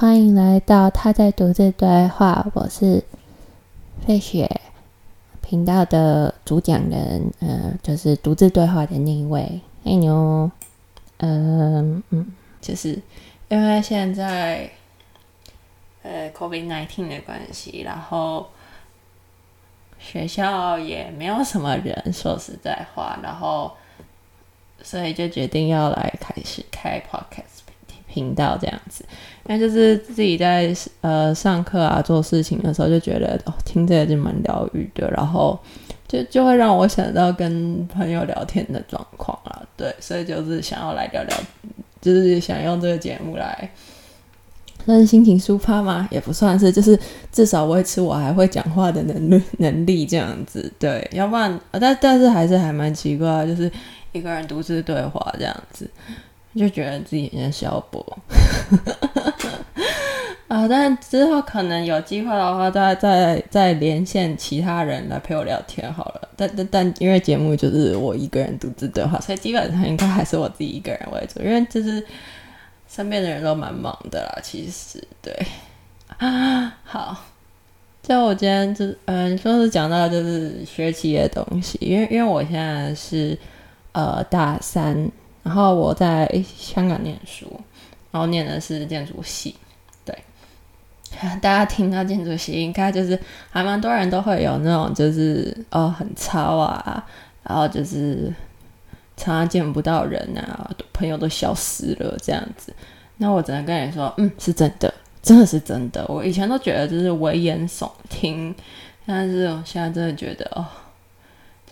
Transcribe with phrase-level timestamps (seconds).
[0.00, 2.46] 欢迎来到他在独自对话。
[2.54, 3.04] 我是
[4.06, 4.50] 费雪
[5.42, 9.60] 频道的主讲人，呃，就是独自对话的那一位。
[9.84, 10.50] 嘿牛，
[11.18, 12.32] 嗯嗯，
[12.62, 12.98] 就是
[13.50, 14.70] 因为现在
[16.02, 18.48] 呃 COVID nineteen 的关系，然后
[19.98, 23.70] 学校也没有什么人，说实在话，然后
[24.82, 27.68] 所以就决定要来开始开 podcast
[28.12, 29.04] 频道这样子。
[29.44, 35.58] 那就是自己在呃上课啊做事情的时候，就觉得听这个就蛮疗愈的，然后
[36.06, 41.36] 就就会让我想到跟朋友聊天的状况啊，对，所以就是想要来聊聊，
[42.00, 43.70] 就是想用这个节目来，
[44.84, 46.06] 算是心情抒发吗？
[46.12, 46.96] 也不算是，就是
[47.32, 53.70] 至少维持我还会讲话的能力能力这样子，对，要不然但但是还是还蛮奇怪，就是
[54.12, 55.90] 一个人独自对话这样子。
[56.58, 58.18] 就觉得自己像小博
[60.48, 66.28] 啊，但之后可能有机会的话，再再再连线其他人来陪我聊天好了。
[66.34, 71.40] 但但但因为节目就是我一个人独自对话，所以基本上应该还是我自己一个人为主。
[71.40, 72.04] 因为就是
[72.88, 75.32] 身边的人都蛮忙的啦，其实对
[76.18, 76.74] 啊。
[76.82, 77.16] 好，
[78.02, 83.38] 就我今天就嗯，说是讲到就是学习的东西，因为因为我现在是
[83.92, 85.08] 呃大三。
[85.42, 87.60] 然后我在香港念书，
[88.10, 89.54] 然后念的是建筑系。
[90.04, 90.16] 对，
[91.40, 93.18] 大家听到建筑系，应该就是
[93.50, 97.06] 还蛮多人都会有那种，就是哦很糙啊，
[97.42, 98.32] 然后就是
[99.16, 102.72] 常常见不到人啊，朋友都消失了这样子。
[103.16, 106.04] 那我只能跟你说，嗯，是真的，真的是真的。
[106.08, 108.54] 我以前都觉得就是危言耸听，
[109.06, 110.66] 但是我现在真的觉得哦，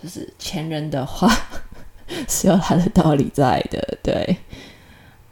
[0.02, 1.30] 就是前人的话。
[2.26, 4.36] 是有他的道理在的，对。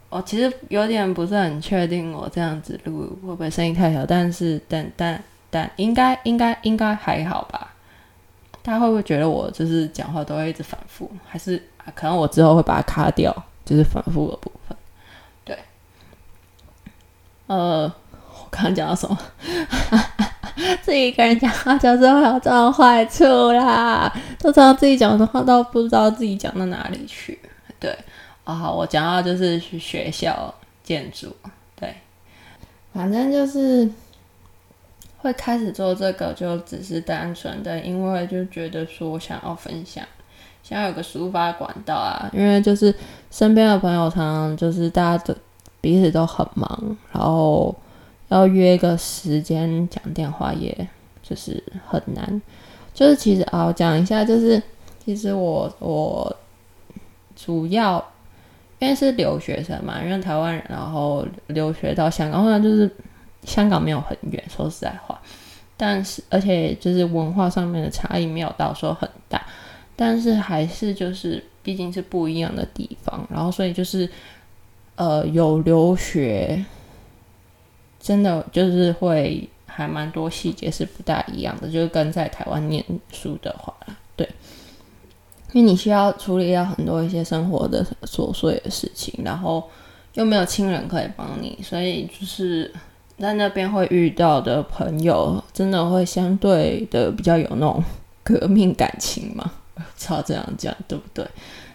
[0.09, 4.05] 我其实有点不是很确定，我这样子录会不会声音太小？
[4.05, 7.73] 但是，但但但应该应该应该还好吧？
[8.63, 11.11] 大家会不会觉得我就是讲话都会一直反复？
[11.25, 11.61] 还是
[11.93, 13.35] 可能我之后会把它卡掉，
[13.65, 14.77] 就是反复的部分？
[15.43, 15.57] 对。
[17.47, 19.17] 呃，我刚刚讲到什么？
[20.81, 27.39] 自己一个人讲话就是会有这种坏处啦，都知道自己讲的话都不知道自己讲到哪里去。
[27.79, 27.95] 对，
[28.43, 31.35] 啊，我讲到就是去学校建筑，
[31.79, 31.95] 对，
[32.93, 33.89] 反正就是
[35.19, 40.03] 会开始做这个，就只是单纯的因为就觉得说想要分享，
[40.63, 42.29] 想要有个抒发管道啊。
[42.33, 42.93] 因为就是
[43.31, 45.35] 身边的朋友常常就是大家都
[45.79, 47.75] 彼此都很忙，然后。
[48.29, 50.87] 要约个时间讲电话，也
[51.23, 52.41] 就是很难。
[52.93, 54.61] 就是其实啊，我讲一下，就是
[55.03, 56.35] 其实我我
[57.35, 58.03] 主要
[58.79, 62.89] 因为是留学生嘛，因为台湾人，然后留学到香港，后来就是
[63.43, 65.19] 香港没有很远，说实在话。
[65.77, 69.45] 但是而且就是文化上面的差异没有到说很大，
[69.95, 74.09] 但是还是就是毕竟是不一样的地方，然后所以就是
[74.95, 76.65] 呃有留学。
[78.07, 82.81] 真的就是会还蛮多细节是不大一样的，就是跟在台湾念
[83.11, 83.75] 书的话，
[84.15, 84.25] 对，
[85.51, 89.61] 因为你需要处理掉很多一些生活的琐碎的事情，然后
[90.13, 92.73] 又没有亲人可以帮你，所以就是
[93.19, 97.83] 在那边会遇到的朋友，真的会相对的比较有那种
[98.23, 99.51] 革命感情嘛，
[99.97, 101.27] 知道这样讲对不对？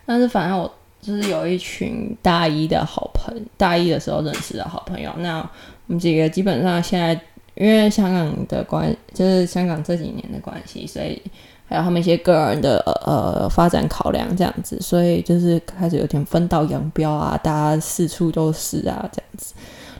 [0.06, 5.46] 但是反正我就是有一群大一的好朋大一的时候认识的好朋友，那。
[5.88, 7.12] 我们几个基本上现在，
[7.56, 11.20] 因为香港的关，就是香港这几年的关系，所以
[11.66, 19.54] 还有他们一些个人的呃发展考量这样子，所以就是开始有点分道扬镳啊，大家四处都是啊这样子。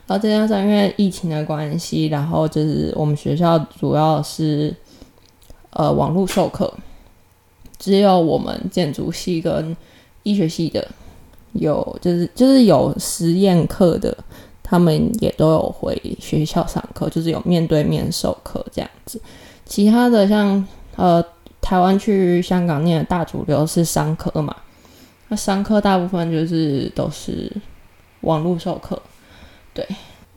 [0.07, 4.75] 然后再加上因为疫情的关系，然后就是我们学校主要是
[5.71, 6.73] 呃网络授课，
[7.77, 9.77] 只有我们建筑系跟
[10.23, 10.87] 医学系的
[11.53, 14.17] 有，就是就是有实验课的。
[14.65, 19.21] 他们也都有回学校上课，就是有面对面授课这样子。
[19.67, 20.67] 其他的像
[20.97, 21.23] 呃，
[21.61, 24.57] 台湾去香港念的大主流是商科嘛，
[25.29, 27.53] 那商科大部分就是都是
[28.23, 28.99] 网络授课。
[29.75, 29.87] 对，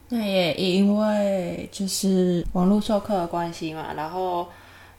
[0.10, 4.46] 那也因为就是网络授课的关系嘛，然后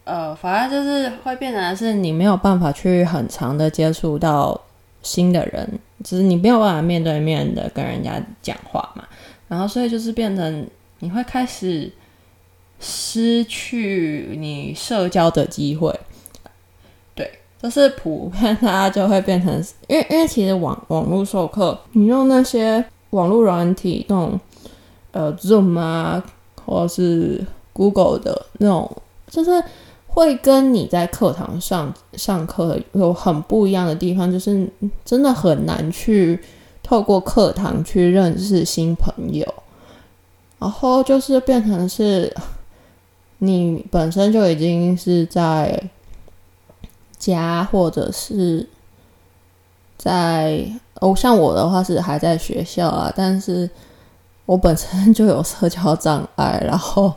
[0.04, 4.58] 呃，反而就是会变成是你没有办法去很长的接触到
[5.06, 9.04] 新的人，就是你没有办法面对面的跟人家讲话嘛。
[9.46, 10.66] 然后，所以就是变成
[10.98, 11.88] 你会开始
[12.80, 15.96] 失去你社交的机会，
[17.14, 17.30] 对，
[17.62, 24.40] 就是普遍大家就会变成，因为因为其实网网络授课，你用那些网络软体，那种
[25.12, 26.20] 呃 Zoom 啊，
[26.64, 28.90] 或者是 Google 的那种，
[29.30, 29.62] 就是
[30.20, 34.68] 会跟你在课堂上上课有很不一样的地方，就是
[35.04, 36.42] 真的很难去
[36.82, 39.46] 透过课堂去认识新朋友，
[40.58, 42.34] 然后就是变成是
[43.38, 45.90] 你本身就已经是在
[47.18, 48.68] 家或者是。
[49.98, 50.62] 在
[51.00, 53.68] 哦，像我的话是还在学校啊，但是
[54.44, 57.12] 我本身就有社交障碍，然后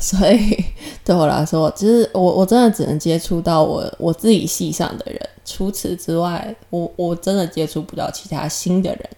[0.00, 0.64] 所以
[1.04, 9.10] 对我来说，其实我我真的只能接触到我我自己系上的人，除此之外，我我真的接触不到其他新的人。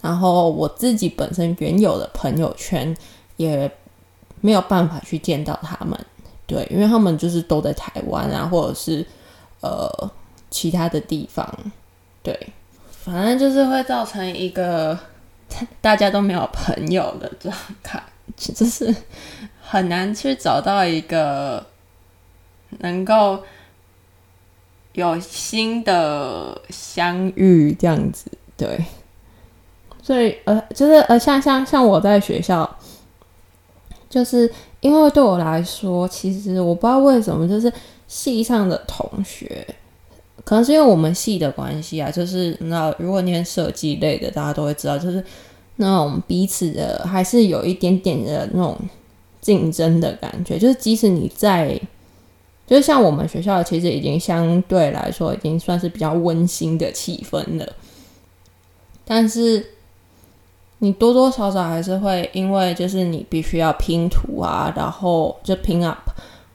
[0.00, 2.96] 然后我自己本身原有的朋友圈
[3.36, 3.70] 也
[4.40, 5.98] 没有办法去见到他们，
[6.46, 9.04] 对，因为他们就是都在台湾啊，或者是
[9.60, 10.10] 呃
[10.50, 11.44] 其他的地方。
[12.22, 12.52] 对，
[12.90, 14.96] 反正就是会造成一个
[15.80, 17.52] 大家都没有朋友的状
[17.82, 18.00] 态，
[18.36, 18.94] 就是
[19.70, 21.66] 很难去找到一个
[22.78, 23.40] 能够
[24.94, 28.30] 有新的相遇这样子。
[28.56, 28.82] 对，
[30.02, 32.78] 所以呃，就是呃，像像像我在学校，
[34.08, 34.50] 就是
[34.80, 37.70] 因为对我来说，其实我不知道为什么，就是
[38.06, 39.66] 系上的同学。
[40.44, 45.22] 可能是因为我们系的关系啊，就是那如果念设计类的，大家都会知道，就是
[45.76, 48.74] 那种彼此的还是有一点点的那种
[49.40, 50.58] 竞争的感觉。
[50.58, 51.80] 就是即使你在，
[52.66, 57.72] 就是像我们学校，其实已经相对来说已经算是比较温馨的气氛了，
[59.04, 59.64] 但是
[60.78, 66.10] 你多多少少还是会因为就是你必须要拼图啊，然后就拼 up，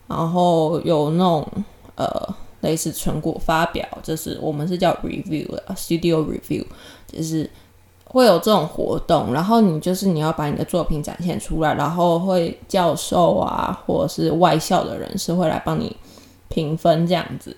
[0.08, 1.48] 然后有那种
[1.96, 2.36] 呃。
[2.64, 6.66] 类似成果发表，就是我们是叫 review 的 studio review，
[7.06, 7.50] 就是
[8.14, 15.98] 会有这种活动，然后你就是你要把你的作品展现出来，然后会教授啊或者是外校的人士会来帮你
[16.48, 17.58] 评分这样子，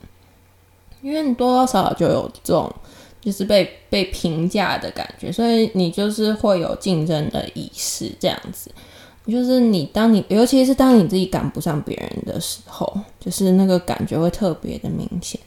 [1.02, 2.74] 因为你多多少少就有这种
[3.20, 8.72] 就是被被评价的感觉，所以你就是会有竞争的意识这样子。
[9.28, 15.42] 就是你，当你尤其是当你自己赶不上别人的时候，就是那个感觉会特别的明显。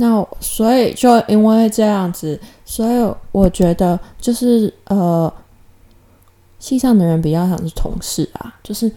[0.00, 5.32] 那所以就因为这样子，所以我觉得就是呃，
[6.58, 8.90] 系上的人比较像是同事啊，就是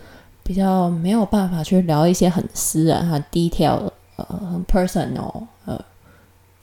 [0.44, 5.84] 比较没有办法去聊一些很私人、很 detail、呃，很 personal，呃，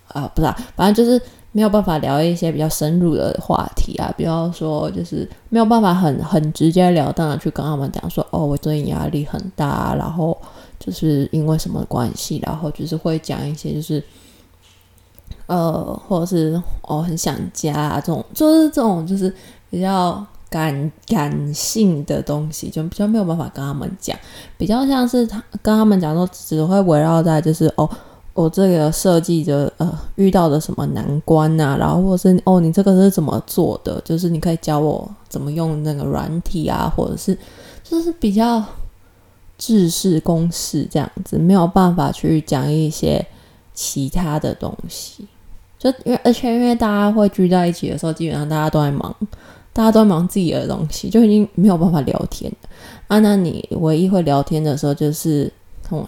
[0.09, 1.21] 啊，不是，反正就是。
[1.51, 10.37] 没有办法聊一些比较深入的话题啊，比方说就是没有办法很很直截了当的去跟他们讲说，哦，我最近压力很大，然后
[10.79, 14.01] 就是因为什么关系，然后就是会讲一些就是，
[15.49, 19.35] 呃，或者是哦很想家啊这种，就是这种就是
[19.69, 24.17] 比较感感性的东西，就比较没有办法跟他们讲，
[24.57, 27.91] 比较像是他跟他们讲说，只会围绕在就是哦。
[28.35, 31.77] 我这个设计的呃遇到的什么难关呐？
[31.77, 34.01] 然后或者是哦，你这个是怎么做的？
[34.05, 37.37] 就是你可以教我怎么用那个软体啊，或者是
[37.83, 38.63] 就是比较
[39.57, 43.27] 制式公式这样子，没有办法去讲一些
[43.75, 45.27] 其他的东西。
[45.79, 49.15] 就因为而且因为大家会聚在一起的时候，基本上大家都在忙，
[49.73, 52.53] 大家都在忙自己的东西，就已经没有办法聊天
[53.07, 53.19] 啊。
[53.21, 55.53] 那你唯一会聊天的时候，就是
[55.89, 56.07] 跟我。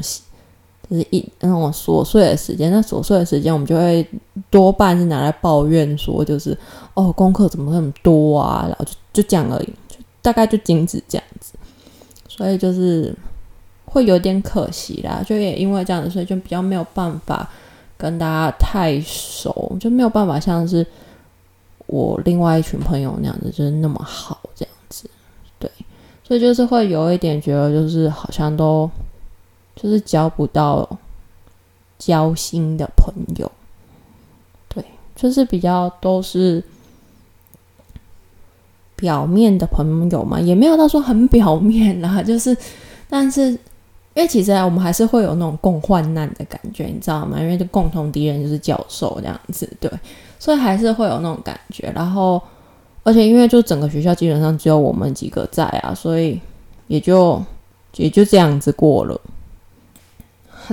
[0.90, 4.04] 就是一那种琐碎的时间，那琐碎的时间我们就会
[4.50, 6.58] 多半是拿来抱怨，说就是
[6.94, 11.52] 哦功课怎么那么多啊，然后就就这样而已，就大概就仅止这样子，
[12.28, 13.14] 所以就是
[13.84, 17.48] 会有点可惜啦，就也因为这样子，所以就比较没有办法
[18.00, 20.86] 跟大家太熟，就没有办法像是
[21.86, 25.10] 我另外一群朋友那样子，就是那么好这样子，
[25.58, 25.70] 对，
[26.24, 28.90] 所以就是会有一点觉得就是好像都。
[29.76, 30.86] 就是交不到
[31.98, 33.50] 交心的朋友，
[34.68, 34.84] 对，
[35.16, 36.62] 就是比较都是
[38.96, 42.54] 表面的朋友嘛，也没有到说很表面啦，就是，
[43.08, 43.56] 但是
[44.20, 47.40] 因为其实啊我们还是会有那种共患难的感觉，你知道吗？
[47.40, 49.90] 因为这共同敌人就是教授这样子，对，
[50.38, 51.90] 所以还是会有那种感觉。
[51.94, 52.38] 然后，
[53.02, 56.38] 而且因为就整个学校基本上只有我们几个在啊，所以
[56.86, 57.42] 也就
[57.96, 59.18] 也就这样子过了。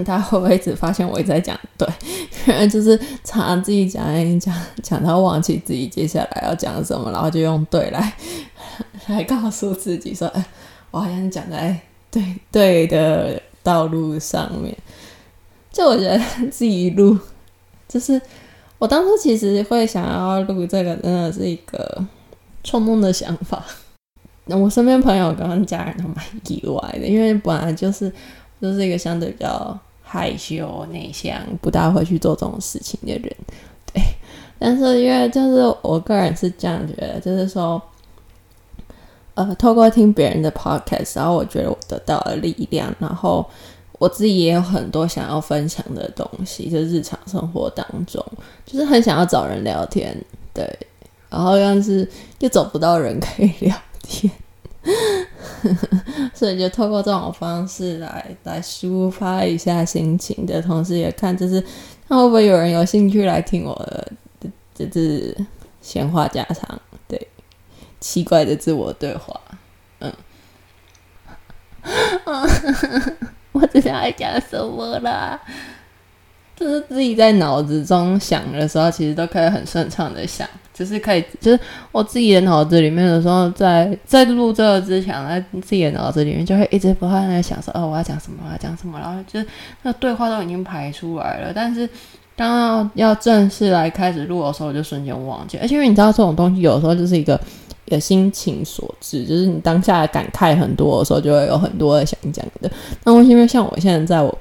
[0.05, 1.87] 他会不会一直发现我一直在讲对？
[2.47, 8.13] 原来就是常常自己讲一讲，讲到忘记自己接下来要讲什么，然后就用对来
[9.07, 10.45] 来告诉自己说：“哎，
[10.91, 11.79] 我好像讲在
[12.51, 14.75] 对对的道路上面。”
[15.71, 16.17] 就我觉得
[16.49, 17.17] 自己录，
[17.87, 18.19] 就是
[18.79, 22.03] 我当初其实会想要录这个，真的是一个，
[22.63, 23.63] 冲动的想法。
[24.45, 28.11] 那 我身边朋友跟家人都蛮意外的，因为本来就是
[28.59, 33.35] 就是一个相对比较害羞、内向、不大会去做这种事情的人，
[33.93, 34.01] 对。
[34.57, 37.79] 但是因为就是我个人是这样觉得，就是说，
[39.37, 43.47] 呃，透过听别人的 podcast，然后我觉得我得到了力量，然后
[43.99, 48.25] 我自己也有很多想要分享的东西，就日常生活当中，
[48.65, 50.19] 就是很想要找人聊天，
[50.55, 50.67] 对。
[51.29, 54.31] 然后但是又找不到人可以聊天，
[56.33, 61.61] 所以就透过这种方式来来抒发一下心情的同时，也看就是
[62.07, 63.75] 看会不会有人有兴趣来听我
[64.39, 65.37] 的，就是
[65.81, 66.81] 闲话家常，
[67.99, 69.39] 奇怪的自我对话，
[69.99, 70.13] 嗯，
[73.53, 75.39] 我只想要讲什么了。
[76.55, 81.59] 就是自己在脑子中想的时候，其实都可以很顺畅的想，就是可以，就是
[81.91, 89.45] 我自己的脑子里面的时候，在在录这个之前，在自己的脑子里面就会一直不断的想说，哦，我要讲什么，我要讲什么，然后就是
[89.83, 91.87] 那对话都已经排出来了，但是
[92.35, 97.39] 当要正式来开始录的时候，我就瞬间忘记，而且因为你知道这种东西有时候就是一个
[97.87, 102.69] 的心情所致，就是你当下感慨很多的时候，就会有很多的想讲的。
[103.03, 104.37] 那我因为像我现在在我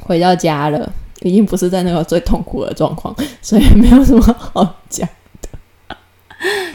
[0.00, 0.92] 回到家了。
[1.22, 3.12] 已经不是在那个最痛苦的状况，
[3.42, 5.08] 所以没有什么好讲
[5.42, 5.96] 的。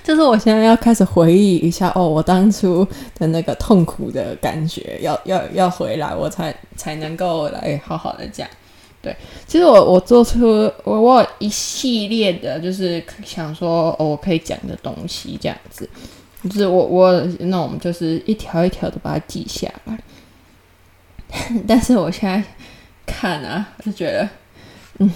[0.03, 2.85] 就是我现在要开始回忆一下，哦，我当初
[3.17, 8.45] 的那个痛苦的感觉，要要要回来，我才才能够来好好的讲。
[9.03, 15.87] 对，其实我我做出我我有一系列的，就是想说，哦，我可以讲的东西，这样子，
[16.43, 19.99] 就是我我那我们就是一条一条的把它记下来。
[21.67, 22.43] 但是我现在。
[23.05, 24.27] 看啊，就觉得，
[24.99, 25.11] 嗯，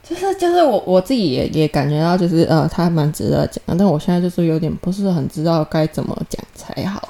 [0.00, 7.08] 就是就是我我自己也也感觉到，就是呃，他蛮值得讲，但我现在就是有点不是很知道该怎么讲才好。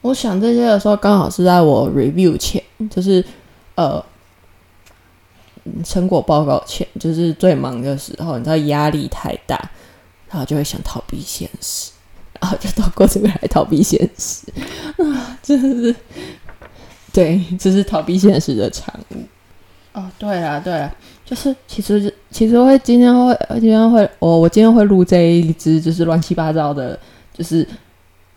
[0.00, 3.24] 我想这些的时候，刚好是在我 review 前，就是
[3.76, 4.04] 呃，
[5.84, 9.56] 成果报告前，就是最忙的时候，你知道压力太大，
[10.28, 11.90] 然后就会想逃避现实，
[12.40, 14.46] 然后就透过这个来逃避现实
[15.02, 15.96] 啊，真的是。
[17.12, 19.16] 对，这是逃避现实的产物。
[19.92, 20.90] 哦，对啊，对啊，
[21.26, 26.98] 就是其实其实会今天会今天会我我今天会录这一支，就是乱七八糟的，
[27.34, 27.68] 就是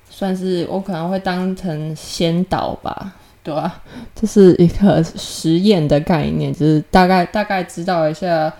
[0.09, 3.13] 算是我可能会当成先导吧，
[3.45, 3.81] 对啊？
[4.13, 8.51] 这是一个实验的概念，就是大概大概知道一下，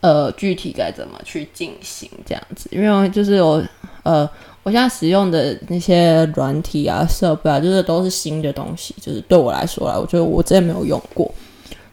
[0.00, 3.64] 呃，具体该怎么去进行这样子，因为就是我
[4.02, 4.28] 呃。
[4.64, 11.28] 我现在使用的那些软体啊、设备啊，就是都是新的东西，就是对我来说啦，我觉得我之前没有用过，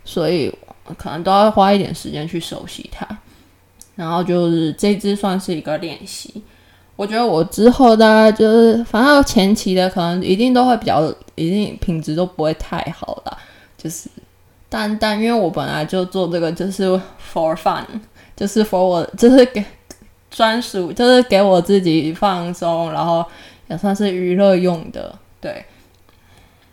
[0.06, 0.54] 所以
[0.96, 3.08] 可能都要花一点时间去熟悉它。
[3.96, 6.44] 然后就是这支算是一个练习，
[7.00, 11.02] 我觉得我之后大概就是，反正前期的可能一定都会比较，
[11.36, 13.38] 一定品质都不会太好啦。
[13.78, 14.10] 就是，
[14.68, 16.84] 但但因为我本来就做这个，就是
[17.32, 17.86] for fun，
[18.36, 19.64] 就是 for 我，就是给。
[20.30, 23.26] 专属就是给我自己放松，然后
[23.68, 25.18] 也算是娱乐用的。
[25.40, 25.66] 对，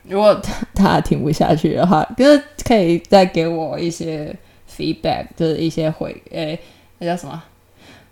[0.02, 0.38] 如果
[0.74, 4.36] 他听不下去的话，就是可以再给我一些
[4.68, 6.58] feedback，就是一些回诶，
[6.98, 7.42] 那叫什么？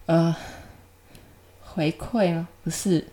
[0.06, 0.34] 呃，
[1.74, 2.48] 回馈吗？
[2.62, 3.06] 不是，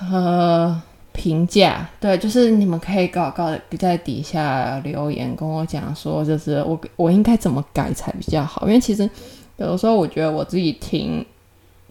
[0.00, 1.88] 呃，评价。
[2.00, 8.66] 对，就是你们可以搞搞在底下留言跟我讲说，就是我我应该怎么改才比较好？
[8.66, 9.08] 因为其实。
[9.56, 11.24] 有的时候，我觉得我自己听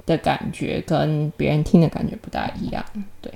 [0.05, 2.83] 的感觉跟别人听的感觉不大一样。
[3.21, 3.31] 对，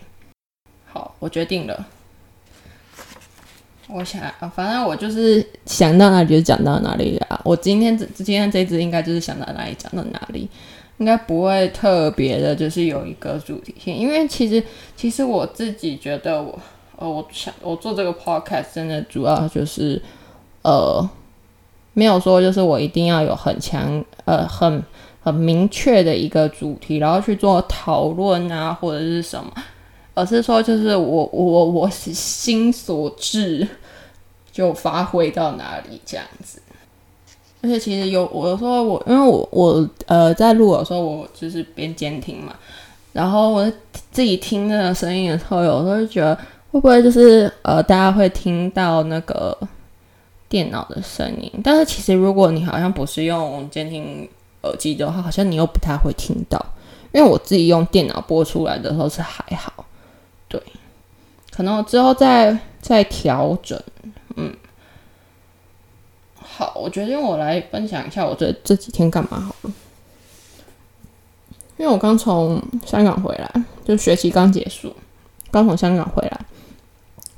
[0.86, 1.88] 好，我决定了。
[3.88, 7.40] 我想啊，反正我就是想到哪里就讲到哪里啊。
[7.46, 10.50] 我今天这今天这支应该就是想到哪里讲到哪里，
[10.98, 13.96] 应该不会特别的，就是有一个主题性。
[13.96, 14.64] 因为其实，
[14.96, 16.60] 其实我自己觉得，我
[16.98, 20.02] 呃，我想我做这个 podcast 真的主要就是
[20.62, 21.10] 呃。
[21.94, 24.84] 没有说就是我一定要有很强呃很
[25.20, 29.52] 很明确的一个主题，然后去做讨论啊或者是什么，
[30.14, 33.68] 而是说就是我我我心所至
[34.52, 36.62] 就发挥到哪里这样子。
[37.68, 42.56] 而且其实有我说我因为我我呃在录的时候我就是边监听嘛，
[43.12, 43.70] 然后我
[44.12, 46.36] 自己听那个声音的时候，有时候就觉得
[46.72, 49.58] 会不会就是呃大家会听到那个。
[50.50, 54.26] 电脑的声音，但是其实如果你好像不是用监听
[54.62, 56.66] 耳机的话，好像你又不太会听到。
[57.12, 59.84] 因为我自己用电脑播出来的时候是还好，
[60.48, 60.58] 对，
[61.52, 63.78] 可能我之后再再调整。
[64.38, 64.56] 嗯，
[66.58, 69.72] 好，我决定我来分享一下我这这几天干嘛好了。
[71.78, 74.92] 因为我刚从香港回来，就学期刚结束，
[75.52, 76.46] 刚从香港回来，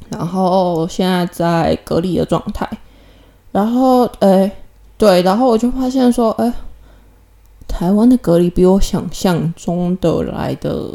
[0.08, 2.66] 然后现在在隔离的状态，
[3.52, 4.50] 然后诶，
[4.98, 6.54] 对，然后我就发现说，哎，
[7.68, 10.90] 台湾的隔离比我想象中的来的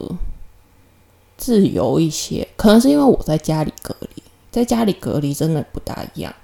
[1.37, 6.35] 自由一些，可能是因为我在家里隔离，在家里隔离真的不大一样，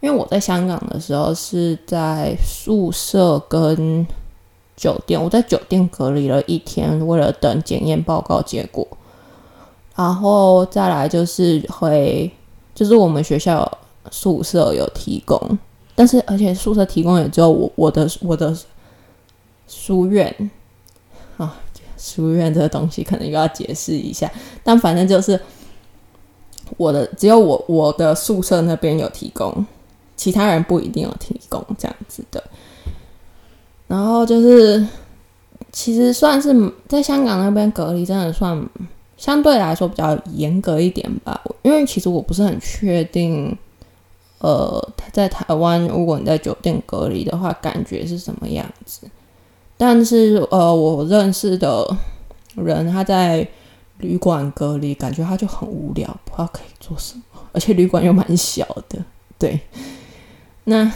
[0.00, 4.06] 因为我在香港的时候是在宿舍跟。
[4.76, 8.88] 酒店，我在酒店隔离了一天，为了等检验报告结果，
[9.94, 12.30] 然后再来就是回，
[12.74, 13.70] 就是我们学校
[14.10, 15.38] 宿舍有提供，
[15.94, 18.56] 但是而且宿舍提供也只有我我的我的
[19.68, 20.50] 书院
[21.36, 21.60] 啊，
[21.98, 24.32] 书院这个东西可能又要解释一下，
[24.64, 25.38] 但反正就是
[26.78, 29.66] 我的只有我我的宿舍那边有提供，
[30.20, 32.44] 其他人不一定有提供这样子的。
[33.86, 34.86] 然后就是，
[35.72, 36.54] 其实算是
[36.86, 38.62] 在香港那边隔离，真的算
[39.16, 41.42] 相对来说比较严格一点吧。
[41.62, 43.56] 因为其实我不是很确定，
[44.40, 49.08] 呃，在台湾如果你在酒店隔离的话，感觉是什么样子。
[49.78, 51.96] 但是呃，我认识的
[52.56, 53.48] 人他在
[53.96, 59.02] 旅馆隔离，感觉他就很无聊，不知道可以做什么，而且旅馆又蛮小的。
[59.38, 59.58] 对，
[60.70, 60.92] 那。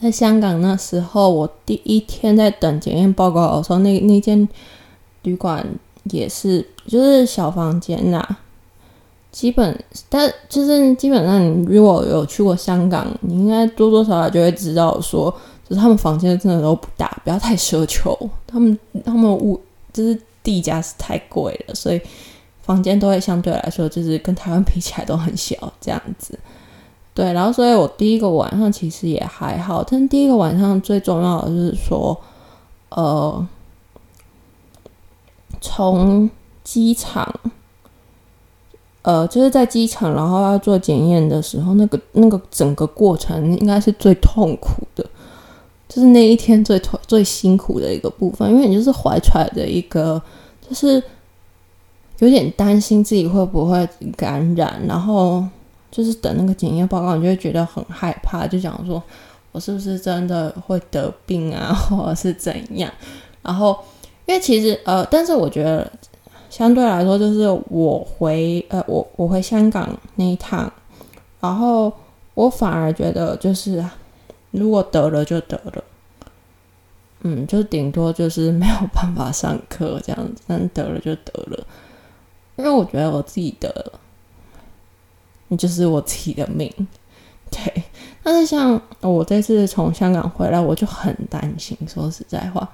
[0.00, 4.48] 在香港那时候，我第一天在等检验报告的时候，那那间
[5.22, 5.66] 旅馆
[6.04, 8.36] 也是就是小房间呐。
[9.32, 9.76] 基本，
[10.08, 15.28] 但就是基本上，你如果有去过香港，你应该多多少少就会知道，说
[15.68, 18.16] 就是他们房间真的都不大，不要太奢求。
[18.46, 19.60] 他们他们物
[19.92, 22.00] 就是地价是太贵了，所以
[22.62, 26.38] 房间都会相对来说就是跟台湾比起来都很小这样子。
[27.18, 32.16] 对，然后所以我第一个晚上其实也还好，但第一个晚上最重要的是说，
[32.90, 33.44] 呃，
[35.60, 36.30] 从
[36.62, 37.28] 机场，
[39.02, 45.04] 呃，就是在机场，然后要做检验的时候，那个那个整个过程应该是最痛苦的，
[45.88, 50.22] 就是那一天最痛最辛苦的一个部分，因为你就是怀揣着一个，
[50.68, 51.02] 就是
[52.20, 55.44] 有点担心自己会不会感染，然后。
[55.90, 59.02] 就是等那个检验报告，你就会觉得很害怕，就想说
[59.52, 62.92] 我是不是真的会得病啊，或者是怎样？
[63.42, 63.78] 然后，
[64.26, 65.90] 因为其实呃，但是我觉得
[66.50, 70.70] 相对来说，就是我回呃我我回香港那一趟，
[71.40, 71.90] 然后
[72.34, 73.82] 我反而觉得就是
[74.50, 75.84] 如果得了就得了，
[77.22, 81.66] 嗯，就顶多就是没有办法上课这样子，但得了就得了，
[82.56, 83.92] 因为我觉得我自己得了。
[85.48, 86.70] 你就是我自己的命，
[87.50, 87.82] 对。
[88.22, 91.74] 但是像我这次从香港回来，我就很担心。
[91.88, 92.68] 说实在话，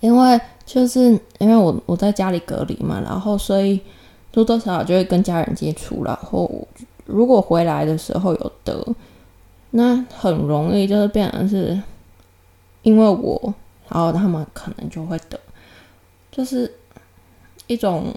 [0.00, 3.80] 因为就是因为我我在家里隔离嘛，然后所以
[4.32, 6.02] 多多少少就会跟家人接触。
[6.02, 6.50] 然后
[7.04, 8.84] 如果回来的时候有得，
[9.70, 11.80] 那很容易就是变成是
[12.82, 13.54] 因为我，
[13.88, 15.38] 然后他们可能就会得，
[16.32, 16.74] 就是
[17.68, 18.12] 一种。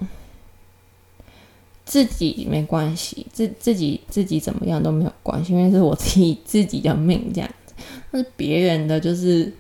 [1.90, 7.74] 自己没关系，自自己自己怎么样都没有关系，因为是我自己自己的命这样子。
[8.12, 9.52] 但是别人的就是，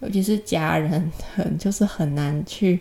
[0.00, 2.80] 尤其是家人，很就是很难去，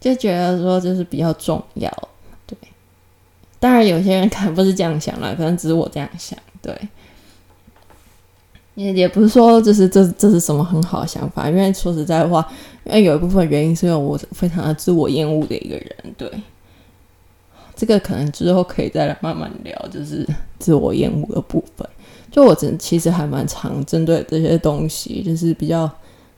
[0.00, 1.92] 就觉得说就是比较重要。
[2.46, 2.56] 对，
[3.60, 6.38] 当然有些人可能不是这样想了，可能只是我这样想。
[6.62, 6.74] 对，
[8.74, 12.50] 也也不是说就是这这是什么很好的想法，因为说实在话，
[12.84, 15.94] 因为有一部分原因是因为我非常的自我厌恶的一个人。
[16.16, 16.32] 对。
[17.78, 20.26] 这个可能之后可以再来慢慢聊，就是
[20.58, 21.88] 自我厌恶的部分。
[22.30, 25.88] 就我真其实还蛮常针对这些东西，就是比较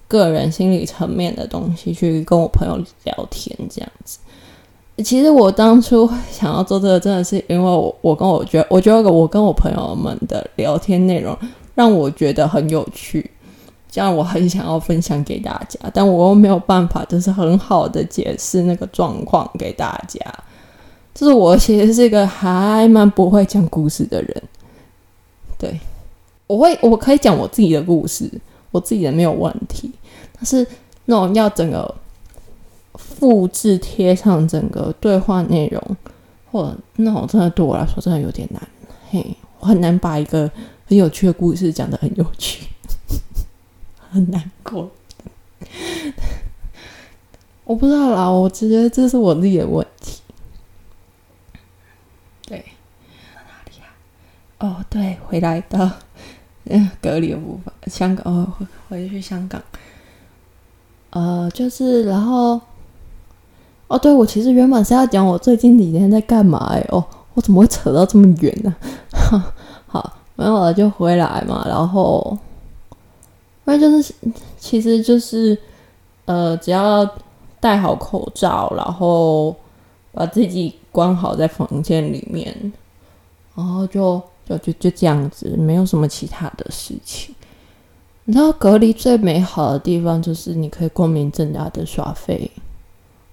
[0.07, 4.19] 个人心理层面的东西，去跟我朋友聊天这样子。
[5.03, 11.35] 其实我当初想要做这个，真的是因为我我跟我觉，我觉得我跟我朋友们的聊天内容
[11.75, 13.31] 让我觉得很有趣，
[13.91, 20.21] 这样我很想要分享给大家，但我又没有办法，就是很好的解释那个状况给大家。
[21.21, 24.43] 就是我其实是一个还蛮不会讲故事的人，
[25.59, 25.79] 对，
[26.47, 28.27] 我会我可以讲我自己的故事，
[28.71, 29.93] 我自己的没有问题，
[30.35, 30.67] 但是
[31.05, 31.95] 那种要整个
[32.95, 35.97] 复制贴上整个对话内容，
[36.51, 38.63] 或那种真的对我来说真的有点难，
[39.11, 40.51] 嘿，我很难把一个
[40.87, 42.67] 很有趣的故事讲得很有趣，
[44.09, 44.91] 很难过，
[47.65, 50.20] 我不知道啦，我觉得这是我自己的问题。
[54.61, 55.91] 哦，对，回来的
[56.65, 59.61] 嗯隔离的部分，香港哦，回回去香港。
[61.11, 62.61] 呃，就是然后，
[63.89, 68.77] 哦，对我其实原本是要讲我最近几天在干嘛哎，哦，我怎么会扯到这么远呢？
[69.89, 72.39] 好，没有了就回来嘛，然后，
[73.65, 74.15] 那就是
[74.59, 75.57] 其实就是
[76.27, 77.09] 呃，只要
[77.59, 79.57] 戴好口罩，然后
[80.13, 82.73] 把自己关好在房间里面，
[83.57, 84.23] 然后就
[84.59, 87.35] 就就就这样子，没有什么其他的事情。
[88.25, 92.49] 你知道隔离最美好的地方就是你可以光明正大的耍废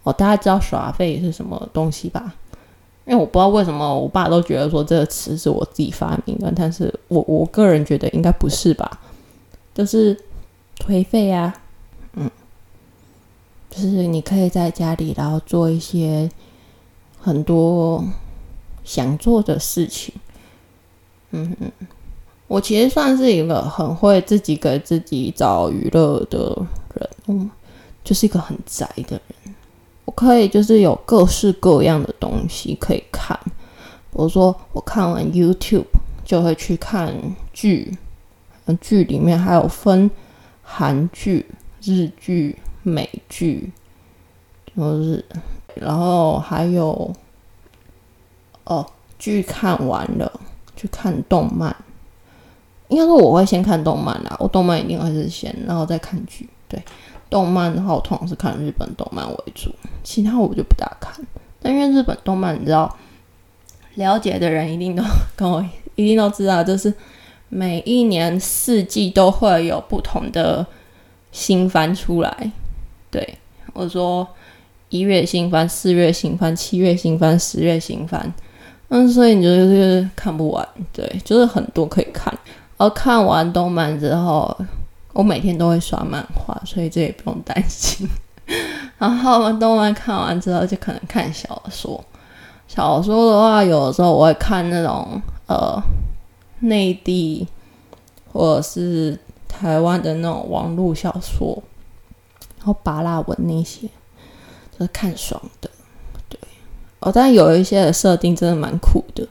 [0.04, 2.34] 哦，大家知道耍废是什么东西吧？
[3.06, 9.00] 因为我不知道为什么我爸都觉得说这个词是我自己发明的，但是我我个人觉得应该不是吧？
[9.74, 10.18] 就是
[10.80, 11.54] 颓废啊，
[12.14, 12.30] 嗯，
[13.70, 16.30] 就是你可以在家里然后做一些
[17.22, 18.04] 很多
[18.84, 20.16] 想做的事情，
[21.32, 21.72] 嗯嗯。
[22.48, 26.56] 我其实算是一个很会自己给自己找娱乐的
[26.94, 27.52] 人，嗯，
[28.04, 29.56] 就是一个很宅的人。
[30.06, 35.84] 我可以就是有各式各样的东西可以看，比如说我看完 YouTube
[36.24, 37.14] 就会去看
[37.52, 37.98] 剧，
[38.80, 40.10] 剧里面还有分
[40.64, 41.46] 韩剧、
[41.82, 43.70] 日剧、美剧，
[44.74, 45.26] 就是，
[45.76, 47.14] 然后还有
[48.64, 48.86] 哦，
[49.20, 50.32] 剧看完了
[50.78, 51.76] 去看动漫。
[52.90, 56.48] 应该说我会先看动漫啦，我动漫一定会是先，然后再看剧。
[56.70, 56.82] 对，
[57.30, 59.70] 动漫的话，我通常是看日本动漫为主，
[60.06, 61.14] 其他我就不大看。
[61.62, 62.96] 但因为日本动漫，你知道，
[63.96, 65.04] 了解的人一定都
[65.36, 65.62] 跟我
[65.96, 66.94] 一定都知道，就是
[67.50, 70.66] 每一年四季都会有不同的
[71.34, 72.52] 新番出来。
[73.12, 73.38] 对
[73.74, 74.26] 我说，
[74.88, 78.34] 一月新番，四月新番，七月新番，十月新番。
[78.90, 82.34] 嗯，所以你就是看不完，对，就是很多可以看。
[82.78, 84.56] 而看完动漫之后，
[85.14, 88.08] 我每天都会刷漫画，所以这也不用担心。
[88.98, 92.02] 然后动漫看完之后，就可能看小说。
[92.68, 95.82] 小说的话，有的时候我会看那种呃
[96.60, 97.48] 内地
[98.32, 101.62] 或者是台湾的那种网络小说，
[102.58, 103.88] 然后巴拉文那些，
[104.78, 105.70] 就是看爽的。
[107.08, 109.26] 哦，但有一些的设定真的蛮酷的。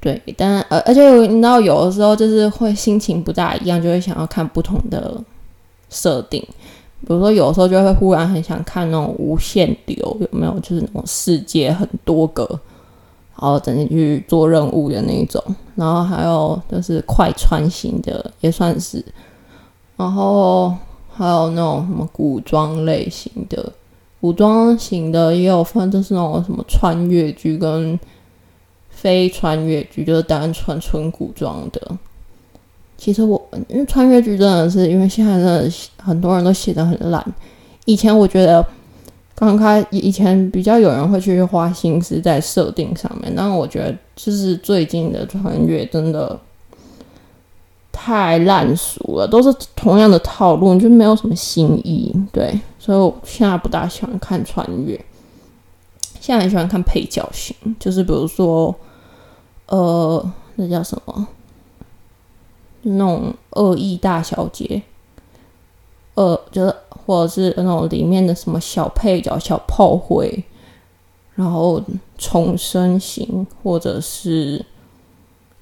[0.00, 5.22] 对，但呃，而且你知道，有的时候就是会心情不大一样，就会想要看不同的
[5.90, 6.40] 设定。
[7.02, 10.58] 比如说，有的时候就会忽然很想看那种无限流，有没有？
[10.60, 12.48] 就是那种世界很多个，
[13.38, 15.42] 然后整天去做任务的那一种。
[15.74, 19.04] 然后还有就是快穿型的，也算是。
[19.96, 20.74] 然后
[21.12, 23.70] 还有那种什么古装类型的，
[24.20, 27.98] 古装型的也有分，就是那种什么穿越剧跟。
[28.92, 31.80] 非穿越剧就是单纯纯古装的。
[32.98, 37.24] 其实我因为穿越剧真的是因为现在真的很多人都写的很烂。
[37.86, 38.62] 以前我觉得
[39.34, 46.38] 刚开以前比较有人会去花心思在设定上面，但我觉得就是最近的穿越真的
[48.02, 52.14] 太烂俗了，都是同样的套路，就没有什么新意。
[52.32, 54.94] 对，所以我现在不大喜欢看穿越，
[56.18, 58.74] 现在很喜欢看配角型，就是比如说。
[59.66, 61.28] 呃，那叫什么？
[62.82, 64.82] 那种恶意大小姐，
[66.14, 70.42] 呃，就是或者是那种里面的什么小配角、小炮灰，
[71.36, 71.80] 然后
[72.18, 74.66] 重生型，或者是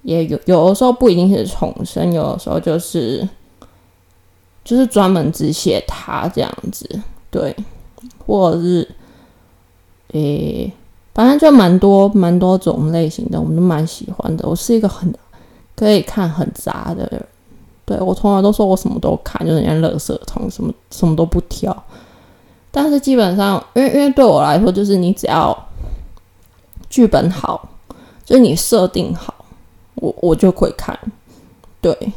[0.09, 3.29] 也有有的时候不一定是重生，有的时候就是
[4.65, 6.89] 就是专门只写他这样子，
[7.31, 7.55] 对，
[8.27, 8.89] 或者是
[10.13, 10.73] 诶。
[11.15, 14.49] 反正就蛮多蛮多种类型的，我们都蛮喜欢的。
[14.49, 15.13] 我是一个很
[15.75, 17.21] 可以看很杂的人，
[17.85, 21.77] 对我从来都说我什么都看，就是人家乐色桶，什么什么都不挑。
[22.71, 25.67] 但是基本上，因为因为对我来说，就是你只要
[26.89, 27.69] 剧本好，
[28.25, 29.38] 就是你设定好，
[30.01, 30.99] 我我就会看。
[31.81, 32.13] 对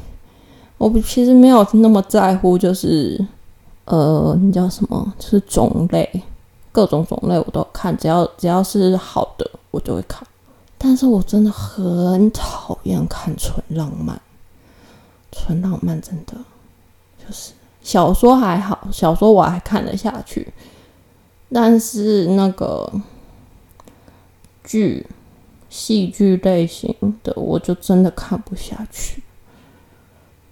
[0.77, 3.23] 我其实没有那么在乎，就是
[3.85, 6.23] 呃，那叫什么，就是种类。
[6.73, 10.25] 各种种类我都看，只要只要是好的我就会看。
[10.77, 14.17] 但是我真的很讨厌看纯浪漫，
[15.33, 16.33] 纯浪漫真的
[17.19, 20.53] 就是小说还好，小说我还看得下去，
[21.51, 22.89] 但是那个
[24.63, 25.05] 剧、
[25.71, 29.23] 戏剧类型的我就真的看不下去。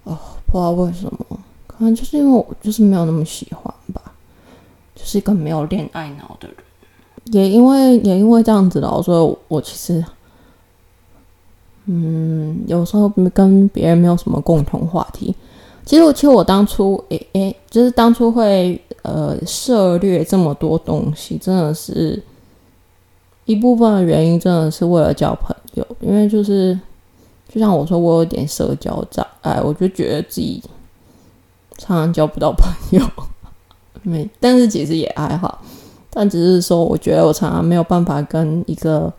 [0.02, 4.02] 哦，不知道为什么，可能就是因为我就是没有那么喜欢吧。
[4.96, 6.56] 就是一个没有恋爱脑的人，
[7.32, 10.04] 也因为也因为这样子的，所以我其实，
[11.86, 15.34] 嗯，有时候跟别人没有什么共同话题。
[15.86, 22.22] 其实其实我当初诶诶，就是当初会呃涉猎这么多东西，真的是
[23.44, 25.86] 一部分的原因，真的是为了交朋友。
[26.00, 26.78] 因为就是
[27.48, 30.62] 就像我说，我有点社交障碍，我就觉得自己
[31.78, 33.04] 常常交不到朋友。
[34.02, 35.60] 没，但是其实也还好，
[36.08, 39.12] 但只是说，我觉得我常常没有办法跟一个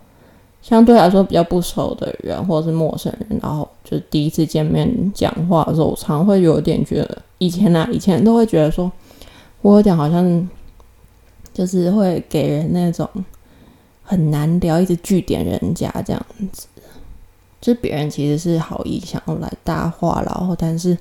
[0.61, 8.91] 相对来说比较不熟的人，或者是陌生人，然后就第一次见面讲话的时候，我常会有点觉得，以前啊，以前都会觉得说，
[9.61, 10.49] 我有点好像
[11.53, 13.07] 就是会给人那种
[14.11, 16.67] 很难聊，一直据点人家这样子，
[17.61, 20.97] 就别人其实是好意想要来搭话，然后但是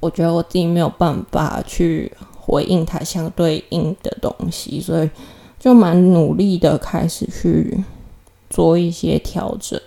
[0.00, 2.12] 我觉得我自己没有办法去。
[2.42, 5.10] 回应他相对应的东西，所以
[5.60, 7.84] 就蛮努力的开始去
[8.48, 9.80] 做一些调整。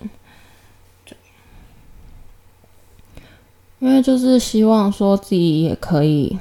[3.80, 6.38] 因为就是希望说自己也可以，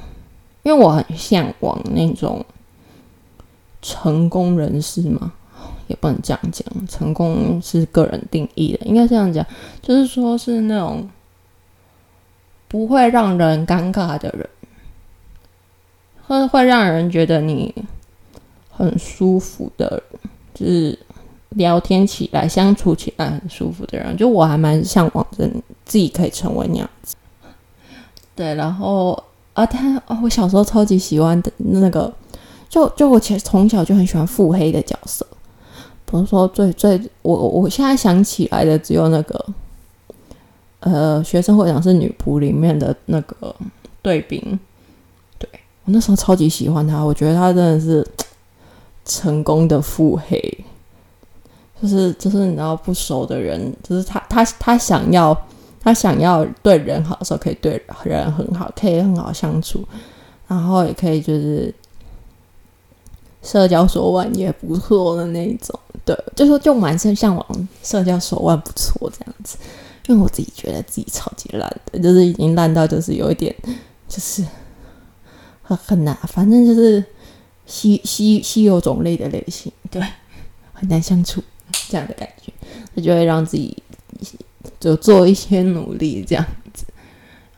[0.62, 2.44] 因为我很向往那种
[3.80, 5.32] 成功人士嘛，
[5.92, 9.46] 也不能这样讲，成功是个人定义的，应该这样讲，
[9.82, 11.08] 就是说是那种
[12.66, 14.48] 不会让人尴尬的人。
[16.24, 17.74] 会会让人觉得你
[18.70, 20.02] 很舒服的，
[20.54, 20.98] 就是
[21.50, 25.46] 聊天起来、相处起来很舒服的人，就我还蛮向往着
[25.84, 27.16] 自己可以成为那样子。
[28.34, 32.10] 对，然后啊，他哦，我小时候超级喜欢的那个，
[32.68, 35.26] 就就我其实从小就很喜欢腹黑的角色。
[36.12, 39.46] 比如说最最我我现在想起来的只有那个，
[40.80, 43.56] 呃，学生会长是女仆里面的那个
[44.02, 44.60] 对兵。
[45.84, 48.06] 我那时候超级喜欢他，我觉得他真的是
[49.06, 50.38] 成功的腹黑，
[51.80, 55.34] 就是就是你知道不熟的人，就是他他他想要
[55.80, 59.82] 他想要对人好的时候，可以对人很好，可以很好相处，
[60.46, 61.74] 然后也可以就是
[63.42, 69.56] 社交手腕也不错的那一种，对，就说就满身向往社交手腕不错这样子，
[70.06, 73.54] 因为我自己觉得自己超级烂的，就是已经烂到就是有一点
[74.08, 74.44] 就是。
[75.64, 77.02] 很很难，反正就是
[77.66, 80.02] 稀稀稀有种类的类型，对，
[80.72, 81.40] 很难相处
[81.88, 82.52] 这样的感觉，
[82.96, 83.80] 他就会让自己
[84.80, 86.84] 就做一些努力这样子。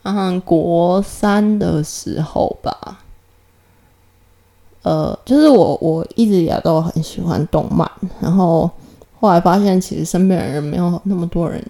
[0.03, 3.04] 嗯，国三的时候吧，
[4.85, 8.71] 呃，就是我我一直也都很喜欢动漫，然后
[9.19, 11.65] 后来发现其实身边的人没有那么多人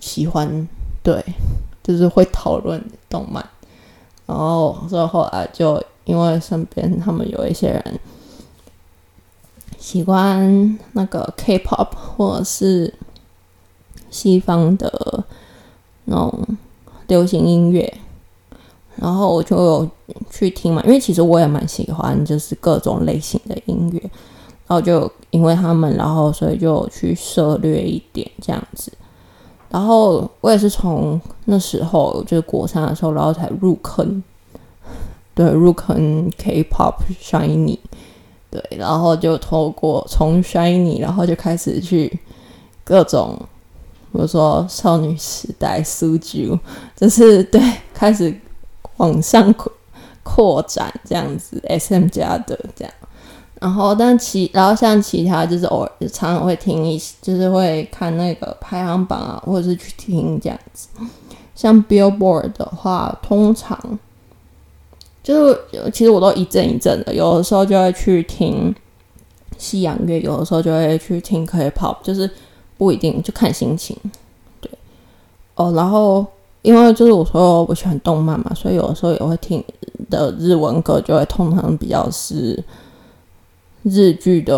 [0.00, 0.68] 喜欢，
[1.02, 1.24] 对，
[1.82, 3.48] 就是会讨论动漫。
[4.26, 8.00] 然后，所以后来就因为身边他们有一些人
[9.78, 12.92] 喜欢那个 K-pop 或者是
[14.10, 15.24] 西方的
[16.06, 16.44] 那种
[17.06, 17.96] 流行音乐，
[18.96, 19.90] 然后我就有
[20.30, 20.82] 去听嘛。
[20.84, 24.10] 因为其实我也蛮喜欢，就是各种类型的音乐。
[24.68, 28.90] 然后就因为他们，然后所以就去涉略一点这样子。
[29.70, 34.22] 然后我也是从那时候，就是国三的时候，然后才入坑，
[35.34, 37.78] 对，入坑 K-pop Shiny，
[38.50, 42.18] 对，然后就透过从 Shiny，然后就开始去
[42.82, 43.38] 各种，
[44.12, 46.58] 比如说少女时代、Suju，
[46.96, 47.60] 就是对，
[47.92, 48.34] 开始
[48.96, 49.72] 往上扩
[50.22, 52.92] 扩展这样子，SM 加的这样。
[53.58, 60.88] 然后，但其然后像其他就是偶尔常常会听一些，就是会看那个排行榜啊，或者是去听这样子。
[61.54, 63.98] 像 Billboard 的话，通常
[65.22, 68.74] 就是其实我都一阵一阵的，有的时候就会去听
[69.56, 72.30] 西洋乐，有的时候就会去听 K-pop，就是
[72.76, 73.96] 不一定就看心情。
[74.60, 74.70] 对，
[75.54, 76.26] 哦，然后
[76.66, 79.64] 因为就是我说我喜欢动漫嘛，所以有的时候也会听
[80.10, 82.62] 的日文歌，就会通常比较是。
[83.88, 84.52] 日剧的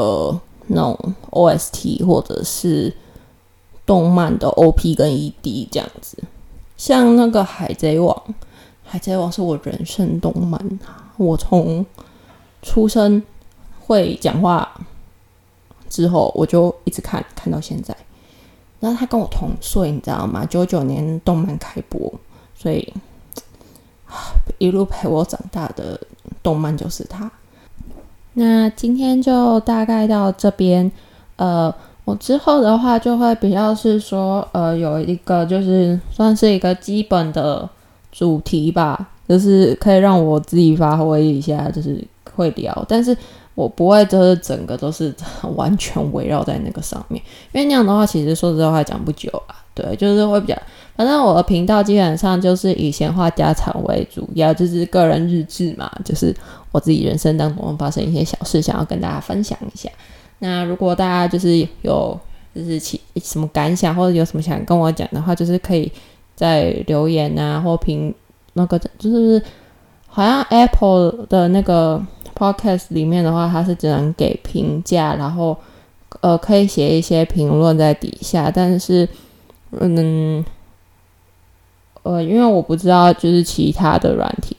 [0.68, 2.90] 那种 OST，或者是
[3.84, 6.16] 动漫的 OP 跟 ED 这样子，
[6.78, 8.16] 像那个《海贼王》，
[8.84, 10.58] 《海贼王》是我人生动漫
[11.18, 11.84] 我从
[12.62, 13.22] 出生
[13.86, 14.66] 会讲话
[15.90, 17.94] 之后，我就一直看看到现在。
[18.80, 20.44] 然后他跟我同岁，你知道吗？
[20.44, 22.12] 九九年动漫开播，
[22.54, 22.92] 所以
[24.58, 26.00] 一路陪我长大的
[26.42, 27.30] 动漫就是他。
[28.34, 30.90] 那今天就大概到这边，
[31.36, 37.68] 呃，我之后的话就会比较是说，呃，有一个就是算是一个基本的
[38.12, 42.02] 主题吧，就是可以让我自己发挥一下，就是
[42.36, 43.16] 会聊，但是
[43.58, 45.12] 我不会就是整个都是
[45.56, 49.56] 完全围绕在那个上面，因为那样的话，其实说实话讲不久啊。
[49.74, 50.56] 对，就是会比较，
[50.96, 56.34] 反正我的频道基本上就是以闲话家常为主要，就是个人日志嘛，就是
[56.72, 59.88] 我自己人生当中发生一些小事，想要跟大家分享一下。
[60.40, 62.18] 那如果大家就是有
[62.54, 65.90] 就是其什么感想，或者有什么想跟我讲的话，就是可以
[66.34, 68.12] 在留言啊，或评
[68.54, 69.40] 那个就是
[70.08, 72.04] 好像 Apple 的那个
[72.38, 75.56] Podcast 里面的话，它是只能给评价，然后
[76.20, 79.08] 呃可以写一些评论在底下，但是。
[79.70, 80.42] 嗯，
[82.02, 84.56] 呃，因为我不知道就是其他的软体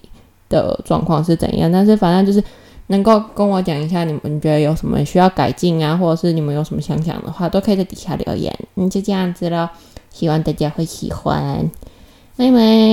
[0.49, 2.43] 的状况是怎样，但是反正就是
[2.89, 8.55] 能够跟我讲一下你们觉得有什么需要改进啊，或者是你们有什么想讲的话，都可以在底下留言。
[8.75, 9.71] 嗯，就这样子了，
[10.11, 11.67] 希望大家会喜欢，
[12.35, 12.89] 妹妹。